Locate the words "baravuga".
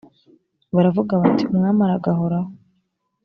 0.75-1.13